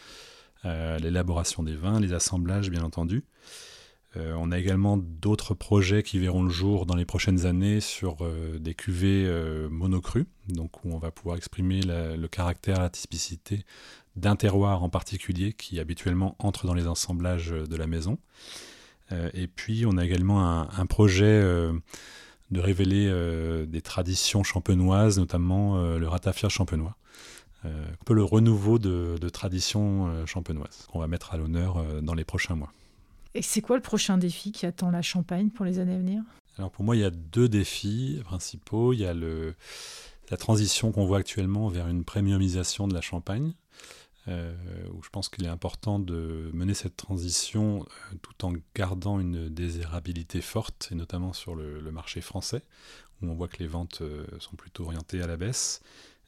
Euh, 0.66 0.98
l'élaboration 0.98 1.62
des 1.62 1.76
vins, 1.76 2.00
les 2.00 2.12
assemblages 2.12 2.70
bien 2.70 2.82
entendu. 2.82 3.24
Euh, 4.16 4.34
on 4.38 4.52
a 4.52 4.58
également 4.58 4.96
d'autres 4.96 5.54
projets 5.54 6.02
qui 6.02 6.18
verront 6.18 6.42
le 6.42 6.50
jour 6.50 6.86
dans 6.86 6.94
les 6.94 7.04
prochaines 7.04 7.44
années 7.44 7.80
sur 7.80 8.18
euh, 8.20 8.58
des 8.58 8.74
cuvées 8.74 9.28
monocrues, 9.70 10.26
donc 10.48 10.84
où 10.84 10.92
on 10.92 10.98
va 10.98 11.10
pouvoir 11.10 11.36
exprimer 11.36 11.80
le 11.82 12.26
caractère, 12.26 12.80
la 12.80 12.90
typicité 12.90 13.64
d'un 14.14 14.36
terroir 14.36 14.82
en 14.82 14.88
particulier 14.88 15.52
qui 15.52 15.78
habituellement 15.80 16.36
entre 16.38 16.66
dans 16.66 16.74
les 16.74 16.86
assemblages 16.86 17.50
de 17.50 17.76
la 17.76 17.86
maison. 17.86 18.18
et 19.10 19.46
puis 19.46 19.84
on 19.86 19.98
a 19.98 20.04
également 20.04 20.48
un, 20.70 20.86
projet 20.86 21.42
de 21.42 22.60
révéler 22.60 23.12
des 23.66 23.82
traditions 23.82 24.42
champenoises, 24.42 25.18
notamment 25.18 25.96
le 25.98 26.08
ratafia 26.08 26.48
champenois. 26.48 26.96
Euh, 27.66 27.84
un 27.90 28.04
peu 28.04 28.14
le 28.14 28.22
renouveau 28.22 28.78
de, 28.78 29.16
de 29.20 29.28
tradition 29.28 30.08
euh, 30.08 30.26
champenoise 30.26 30.86
qu'on 30.92 30.98
va 30.98 31.06
mettre 31.06 31.32
à 31.32 31.36
l'honneur 31.36 31.78
euh, 31.78 32.00
dans 32.00 32.14
les 32.14 32.24
prochains 32.24 32.54
mois. 32.54 32.72
Et 33.36 33.42
c'est 33.42 33.60
quoi 33.60 33.76
le 33.76 33.82
prochain 33.82 34.16
défi 34.16 34.50
qui 34.50 34.64
attend 34.64 34.90
la 34.90 35.02
Champagne 35.02 35.50
pour 35.50 35.66
les 35.66 35.78
années 35.78 35.94
à 35.94 35.98
venir? 35.98 36.22
Alors 36.56 36.70
pour 36.70 36.84
moi, 36.84 36.96
il 36.96 37.02
y 37.02 37.04
a 37.04 37.10
deux 37.10 37.50
défis 37.50 38.18
principaux. 38.24 38.94
Il 38.94 39.00
y 39.00 39.04
a 39.04 39.12
le, 39.12 39.54
la 40.30 40.38
transition 40.38 40.90
qu'on 40.90 41.04
voit 41.04 41.18
actuellement 41.18 41.68
vers 41.68 41.86
une 41.86 42.02
premiumisation 42.02 42.88
de 42.88 42.94
la 42.94 43.02
Champagne, 43.02 43.52
où 44.26 45.02
je 45.02 45.10
pense 45.10 45.28
qu'il 45.28 45.44
est 45.44 45.48
important 45.48 45.98
de 45.98 46.50
mener 46.54 46.72
cette 46.72 46.96
transition 46.96 47.84
tout 48.22 48.46
en 48.46 48.54
gardant 48.74 49.20
une 49.20 49.50
désirabilité 49.50 50.40
forte, 50.40 50.88
et 50.90 50.94
notamment 50.94 51.34
sur 51.34 51.54
le, 51.54 51.92
marché 51.92 52.22
français, 52.22 52.62
où 53.20 53.28
on 53.28 53.34
voit 53.34 53.48
que 53.48 53.58
les 53.58 53.68
ventes 53.68 54.02
sont 54.38 54.56
plutôt 54.56 54.84
orientées 54.84 55.20
à 55.20 55.26
la 55.26 55.36
baisse, 55.36 55.82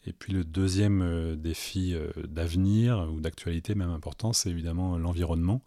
et 0.09 0.13
puis 0.13 0.33
le 0.33 0.45
deuxième 0.45 1.03
euh, 1.03 1.37
défi 1.37 1.95
euh, 1.95 2.11
d'avenir 2.27 3.09
ou 3.13 3.21
d'actualité 3.21 3.75
même 3.75 3.91
important, 3.91 4.33
c'est 4.33 4.51
évidemment 4.51 4.97
l'environnement, 4.97 5.61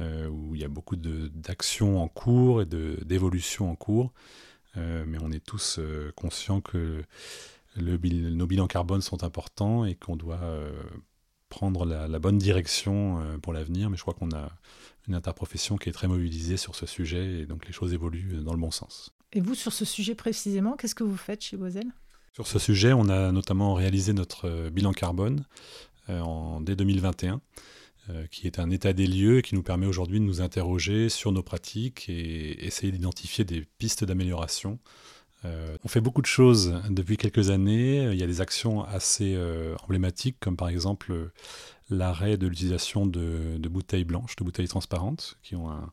euh, 0.00 0.28
où 0.28 0.54
il 0.54 0.60
y 0.60 0.64
a 0.64 0.68
beaucoup 0.68 0.96
d'actions 0.96 2.02
en 2.02 2.08
cours 2.08 2.62
et 2.62 2.66
d'évolutions 2.66 3.70
en 3.70 3.76
cours. 3.76 4.12
mais 4.76 5.18
on 5.22 5.32
est 5.32 5.44
tous 5.44 5.80
conscients 6.16 6.60
que 6.60 7.02
le, 7.76 7.96
nos 8.30 8.46
bilans 8.46 8.66
carbone 8.66 9.00
sont 9.00 9.24
importants 9.24 9.84
et 9.84 9.94
qu'on 9.94 10.16
doit 10.16 10.40
prendre 11.48 11.86
la, 11.86 12.08
la, 12.08 12.18
bonne 12.18 12.38
direction 12.38 13.38
pour 13.40 13.52
l'avenir. 13.52 13.88
Mais 13.88 13.96
je 13.96 14.02
crois 14.02 14.14
qu'on 14.14 14.32
a 14.32 14.50
une 15.08 15.14
interprofession 15.14 15.76
qui 15.76 15.88
est 15.88 15.92
très 15.92 16.08
mobilisée 16.08 16.56
sur 16.58 16.74
ce 16.74 16.84
sujet 16.84 17.40
et 17.40 17.46
donc 17.46 17.66
les 17.66 17.72
choses 17.72 17.94
évoluent 17.94 18.42
dans 18.42 18.52
le 18.52 18.60
bon 18.60 18.70
sens. 18.70 19.14
Et 19.32 19.40
vous, 19.40 19.54
sur 19.54 19.72
ce 19.72 19.84
sujet 19.84 20.14
précisément, 20.14 20.76
qu'est-ce 20.76 20.94
que 20.94 21.04
vous 21.04 21.16
faites 21.16 21.42
chez 21.42 21.56
Boiselle 21.56 21.92
sur 22.36 22.46
ce 22.46 22.58
sujet, 22.58 22.92
on 22.92 23.08
a 23.08 23.32
notamment 23.32 23.72
réalisé 23.72 24.12
notre 24.12 24.46
euh, 24.46 24.68
bilan 24.68 24.92
carbone 24.92 25.46
euh, 26.10 26.20
en, 26.20 26.60
dès 26.60 26.76
2021, 26.76 27.36
euh, 27.36 27.38
qui 28.30 28.46
est 28.46 28.58
un 28.58 28.70
état 28.70 28.92
des 28.92 29.06
lieux 29.06 29.38
et 29.38 29.42
qui 29.42 29.54
nous 29.54 29.62
permet 29.62 29.86
aujourd'hui 29.86 30.20
de 30.20 30.24
nous 30.24 30.40
interroger 30.40 31.08
sur 31.08 31.32
nos 31.32 31.42
pratiques 31.42 32.08
et 32.08 32.64
essayer 32.64 32.92
d'identifier 32.92 33.44
des 33.44 33.64
pistes 33.78 34.04
d'amélioration. 34.04 34.78
on 35.44 35.88
fait 35.88 36.00
beaucoup 36.00 36.22
de 36.22 36.26
choses 36.26 36.80
depuis 36.88 37.16
quelques 37.16 37.50
années. 37.50 38.04
Il 38.12 38.18
y 38.18 38.22
a 38.22 38.26
des 38.26 38.40
actions 38.40 38.84
assez 38.84 39.36
emblématiques, 39.82 40.36
comme 40.40 40.56
par 40.56 40.68
exemple 40.68 41.30
l'arrêt 41.90 42.36
de 42.36 42.46
l'utilisation 42.46 43.06
de, 43.06 43.56
de, 43.58 43.68
bouteilles 43.68 44.04
blanches, 44.04 44.36
de 44.36 44.44
bouteilles 44.44 44.68
transparentes, 44.68 45.38
qui 45.42 45.56
ont 45.56 45.70
un, 45.70 45.92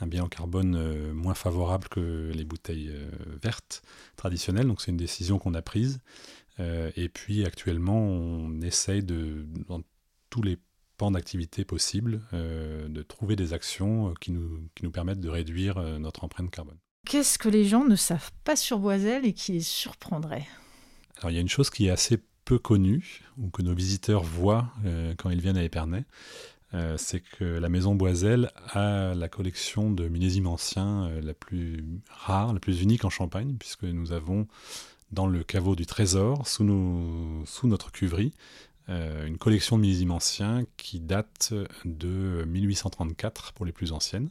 un 0.00 0.06
bilan 0.06 0.28
carbone 0.28 0.76
euh, 0.76 1.12
moins 1.12 1.34
favorable 1.34 1.88
que 1.88 2.30
les 2.34 2.44
bouteilles 2.44 2.90
euh, 2.90 3.10
vertes 3.42 3.82
traditionnelles. 4.16 4.66
Donc 4.66 4.80
c'est 4.80 4.90
une 4.90 4.96
décision 4.96 5.38
qu'on 5.38 5.54
a 5.54 5.62
prise. 5.62 6.00
Euh, 6.58 6.90
et 6.96 7.08
puis 7.08 7.44
actuellement, 7.44 8.00
on 8.00 8.60
essaye 8.62 9.02
de, 9.02 9.46
dans 9.68 9.82
tous 10.30 10.42
les 10.42 10.58
pans 11.00 11.10
d'activité 11.10 11.64
possibles, 11.64 12.20
de 12.32 13.02
trouver 13.02 13.34
des 13.34 13.54
actions 13.54 14.12
qui 14.20 14.32
nous, 14.32 14.68
qui 14.74 14.84
nous 14.84 14.90
permettent 14.90 15.20
de 15.20 15.30
réduire 15.30 15.80
notre 15.98 16.24
empreinte 16.24 16.50
carbone. 16.50 16.76
Qu'est-ce 17.06 17.38
que 17.38 17.48
les 17.48 17.64
gens 17.64 17.86
ne 17.86 17.96
savent 17.96 18.32
pas 18.44 18.54
sur 18.54 18.78
Boiselle 18.78 19.24
et 19.24 19.32
qui 19.32 19.52
les 19.52 19.62
surprendrait? 19.62 20.46
Alors 21.18 21.30
il 21.30 21.34
y 21.36 21.38
a 21.38 21.40
une 21.40 21.48
chose 21.48 21.70
qui 21.70 21.86
est 21.86 21.90
assez 21.90 22.18
peu 22.44 22.58
connue, 22.58 23.22
ou 23.38 23.48
que 23.48 23.62
nos 23.62 23.72
visiteurs 23.72 24.22
voient 24.22 24.68
quand 25.16 25.30
ils 25.30 25.40
viennent 25.40 25.56
à 25.56 25.64
Épernay, 25.64 26.04
euh, 26.72 26.96
c'est 26.96 27.20
que 27.20 27.44
la 27.44 27.68
maison 27.68 27.94
Boiselle 27.94 28.50
a 28.68 29.14
la 29.14 29.28
collection 29.28 29.90
de 29.90 30.06
millésimes 30.06 30.46
anciens 30.46 31.06
euh, 31.06 31.20
la 31.20 31.34
plus 31.34 31.84
rare, 32.08 32.52
la 32.52 32.60
plus 32.60 32.80
unique 32.82 33.04
en 33.04 33.10
Champagne, 33.10 33.56
puisque 33.58 33.82
nous 33.82 34.12
avons 34.12 34.46
dans 35.10 35.26
le 35.26 35.42
caveau 35.42 35.74
du 35.74 35.86
Trésor, 35.86 36.46
sous, 36.46 36.62
notre 36.62 37.90
cuverie, 37.90 38.32
euh, 38.88 39.26
une 39.26 39.38
collection 39.38 39.76
de 39.76 39.82
millésimes 39.82 40.10
anciens 40.10 40.64
qui 40.76 41.00
date 41.00 41.52
de 41.84 42.44
1834 42.46 43.52
pour 43.52 43.66
les 43.66 43.72
plus 43.72 43.92
anciennes, 43.92 44.30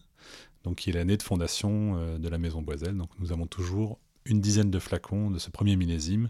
donc 0.63 0.77
qui 0.77 0.89
est 0.89 0.93
l'année 0.93 1.17
de 1.17 1.23
fondation 1.23 2.17
de 2.17 2.29
la 2.29 2.37
maison 2.37 2.61
Boiselle. 2.61 2.97
Donc 2.97 3.09
nous 3.19 3.31
avons 3.31 3.47
toujours 3.47 3.99
une 4.25 4.41
dizaine 4.41 4.69
de 4.69 4.79
flacons 4.79 5.31
de 5.31 5.39
ce 5.39 5.49
premier 5.49 5.75
millésime, 5.75 6.29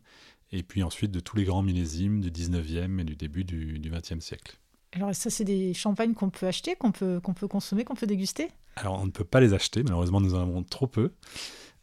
et 0.52 0.64
puis 0.64 0.84
ensuite 0.84 1.12
de 1.12 1.20
tous 1.20 1.36
les 1.36 1.44
grands 1.44 1.64
millésimes 1.64 2.22
du 2.22 2.32
19e 2.32 3.00
et 3.00 3.04
du 3.04 3.16
début 3.16 3.44
du, 3.44 3.80
du 3.80 3.92
20e 3.92 4.22
siècle. 4.22 4.60
Alors 4.94 5.14
ça, 5.14 5.30
c'est 5.30 5.44
des 5.44 5.74
champagnes 5.74 6.14
qu'on 6.14 6.30
peut 6.30 6.48
acheter, 6.48 6.76
qu'on 6.76 6.92
peut, 6.92 7.20
qu'on 7.20 7.34
peut 7.34 7.48
consommer, 7.48 7.84
qu'on 7.84 7.96
peut 7.96 8.08
déguster? 8.08 8.50
Alors 8.76 9.00
on 9.00 9.06
ne 9.06 9.12
peut 9.12 9.24
pas 9.24 9.40
les 9.40 9.54
acheter, 9.54 9.84
malheureusement 9.84 10.22
nous 10.22 10.36
en 10.36 10.42
avons 10.42 10.64
trop 10.64 10.88
peu. 10.88 11.12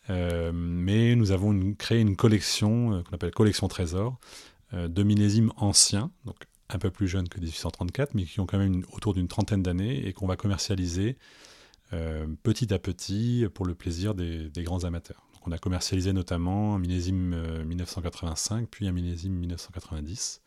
Euh, 0.08 0.52
mais 0.54 1.16
nous 1.16 1.32
avons 1.32 1.74
créé 1.74 2.00
une 2.00 2.16
collection 2.16 2.92
euh, 2.92 3.02
qu'on 3.02 3.14
appelle 3.14 3.32
collection 3.32 3.66
trésor 3.66 4.12
euh, 4.12 4.55
de 4.72 5.02
millésimes 5.02 5.52
anciens, 5.56 6.10
donc 6.24 6.36
un 6.68 6.78
peu 6.78 6.90
plus 6.90 7.06
jeunes 7.06 7.28
que 7.28 7.38
1834, 7.38 8.14
mais 8.14 8.24
qui 8.24 8.40
ont 8.40 8.46
quand 8.46 8.58
même 8.58 8.82
autour 8.92 9.14
d'une 9.14 9.28
trentaine 9.28 9.62
d'années 9.62 10.06
et 10.06 10.12
qu'on 10.12 10.26
va 10.26 10.36
commercialiser 10.36 11.16
petit 12.42 12.74
à 12.74 12.78
petit 12.80 13.46
pour 13.54 13.64
le 13.64 13.76
plaisir 13.76 14.14
des, 14.14 14.50
des, 14.50 14.62
grands 14.64 14.82
amateurs. 14.82 15.28
Donc 15.34 15.46
on 15.46 15.52
a 15.52 15.58
commercialisé 15.58 16.12
notamment 16.12 16.74
un 16.74 16.78
millésime 16.80 17.62
1985, 17.64 18.68
puis 18.68 18.88
un 18.88 18.92
millésime 18.92 19.34
1990 19.34 20.42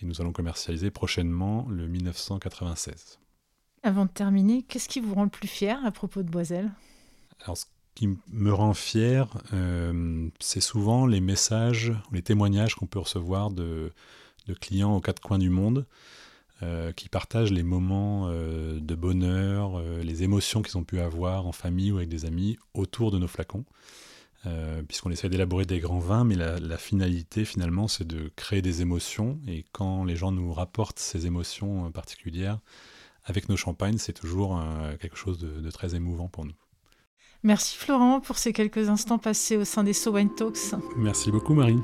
et 0.00 0.06
nous 0.06 0.20
allons 0.20 0.32
commercialiser 0.32 0.90
prochainement 0.90 1.66
le 1.68 1.86
1996. 1.86 3.18
Avant 3.82 4.06
de 4.06 4.10
terminer, 4.10 4.62
qu'est-ce 4.62 4.88
qui 4.88 5.00
vous 5.00 5.14
rend 5.14 5.24
le 5.24 5.30
plus 5.30 5.48
fier 5.48 5.78
à 5.84 5.90
propos 5.92 6.22
de 6.22 6.30
Boiselle 6.30 6.70
Alors, 7.44 7.56
ce 7.56 7.66
qui 7.94 8.08
me 8.32 8.52
rend 8.52 8.74
fier, 8.74 9.28
euh, 9.52 10.28
c'est 10.40 10.60
souvent 10.60 11.06
les 11.06 11.20
messages, 11.20 11.92
les 12.12 12.22
témoignages 12.22 12.74
qu'on 12.74 12.86
peut 12.86 12.98
recevoir 12.98 13.50
de, 13.50 13.92
clients 14.60 14.96
aux 14.96 15.00
quatre 15.00 15.20
coins 15.20 15.38
du 15.38 15.48
monde 15.48 15.86
euh, 16.62 16.92
qui 16.92 17.08
partagent 17.08 17.52
les 17.52 17.62
moments 17.62 18.26
euh, 18.28 18.78
de 18.80 18.94
bonheur, 18.94 19.80
les 20.02 20.22
émotions 20.22 20.62
qu'ils 20.62 20.76
ont 20.76 20.84
pu 20.84 21.00
avoir 21.00 21.46
en 21.46 21.52
famille 21.52 21.92
ou 21.92 21.96
avec 21.96 22.08
des 22.08 22.24
amis 22.24 22.58
autour 22.74 23.10
de 23.10 23.18
nos 23.18 23.28
flacons. 23.28 23.64
puisqu'on 24.88 25.10
essaie 25.10 25.30
d'élaborer 25.30 25.64
des 25.64 25.78
grands 25.78 26.00
vins, 26.00 26.24
mais 26.24 26.34
la, 26.34 26.78
finalité 26.78 27.44
finalement 27.44 27.88
c'est 27.88 28.06
de 28.06 28.30
créer 28.36 28.60
des 28.60 28.82
émotions, 28.82 29.38
et 29.46 29.64
quand 29.72 30.04
les 30.04 30.16
gens 30.16 30.32
nous 30.32 30.52
rapportent 30.52 30.98
ces 30.98 31.26
émotions 31.26 31.90
particulières, 31.92 32.58
avec 33.24 33.48
nos 33.48 33.56
champagnes, 33.56 33.96
c'est 33.98 34.12
toujours 34.12 34.60
quelque 35.00 35.16
chose 35.16 35.38
de, 35.38 35.70
très 35.70 35.94
émouvant 35.94 36.28
pour 36.28 36.44
nous. 36.44 36.54
Merci 37.46 37.76
Florent 37.76 38.20
pour 38.20 38.38
ces 38.38 38.54
quelques 38.54 38.88
instants 38.88 39.18
passés 39.18 39.58
au 39.58 39.64
sein 39.64 39.84
des 39.84 39.92
So 39.92 40.12
Wine 40.12 40.30
Talks. 40.30 40.74
Merci 40.96 41.30
beaucoup 41.30 41.52
Marie. 41.52 41.78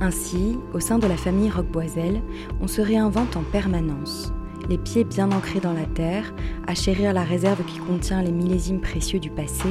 Ainsi, 0.00 0.58
au 0.72 0.80
sein 0.80 0.98
de 0.98 1.06
la 1.06 1.18
famille 1.18 1.50
Roqueboiselle, 1.50 2.22
on 2.62 2.66
se 2.66 2.80
réinvente 2.80 3.36
en 3.36 3.42
permanence. 3.42 4.32
Les 4.70 4.78
pieds 4.78 5.04
bien 5.04 5.32
ancrés 5.32 5.60
dans 5.60 5.74
la 5.74 5.84
terre, 5.84 6.32
à 6.66 6.74
chérir 6.74 7.12
la 7.12 7.24
réserve 7.24 7.62
qui 7.66 7.80
contient 7.80 8.22
les 8.22 8.32
millésimes 8.32 8.80
précieux 8.80 9.20
du 9.20 9.28
passé, 9.28 9.68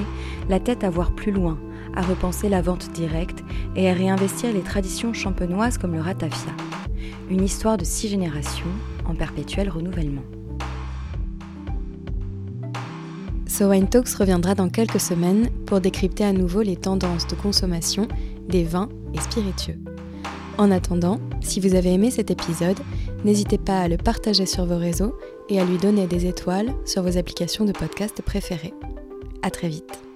la 0.48 0.60
tête 0.60 0.84
à 0.84 0.92
voir 0.92 1.12
plus 1.12 1.32
loin, 1.32 1.58
à 1.96 2.04
repenser 2.04 2.50
la 2.50 2.62
vente 2.62 2.92
directe 2.92 3.44
et 3.76 3.90
à 3.90 3.94
réinvestir 3.94 4.54
les 4.54 4.62
traditions 4.62 5.14
champenoises 5.14 5.80
comme 5.80 5.96
le 5.96 6.02
ratafia. 6.02 6.52
Une 7.32 7.44
histoire 7.44 7.78
de 7.78 7.84
six 7.84 8.10
générations 8.10 8.68
en 9.08 9.16
perpétuel 9.16 9.70
renouvellement. 9.70 10.24
So 13.48 13.70
Wine 13.70 13.88
Talks 13.88 14.14
reviendra 14.14 14.56
dans 14.56 14.70
quelques 14.70 15.00
semaines 15.00 15.50
pour 15.66 15.80
décrypter 15.80 16.26
à 16.26 16.34
nouveau 16.34 16.62
les 16.62 16.76
tendances 16.76 17.28
de 17.28 17.36
consommation 17.36 18.08
des 18.48 18.64
vins 18.64 18.90
et 19.14 19.20
spiritueux. 19.20 19.80
En 20.58 20.72
attendant, 20.72 21.20
si 21.42 21.60
vous 21.60 21.76
avez 21.76 21.94
aimé 21.94 22.12
cet 22.12 22.32
épisode, 22.32 22.80
n'hésitez 23.24 23.58
pas 23.58 23.80
à 23.80 23.88
le 23.88 23.98
partager 23.98 24.46
sur 24.46 24.66
vos 24.66 24.78
réseaux 24.78 25.16
et 25.50 25.60
à 25.60 25.66
lui 25.66 25.78
donner 25.78 26.08
des 26.08 26.26
étoiles 26.26 26.74
sur 26.86 27.04
vos 27.04 27.18
applications 27.18 27.66
de 27.66 27.72
podcast 27.72 28.22
préférées. 28.22 28.74
À 29.44 29.50
très 29.50 29.70
vite. 29.70 30.07